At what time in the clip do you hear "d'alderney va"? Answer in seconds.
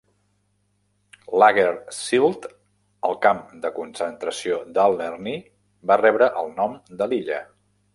4.79-6.03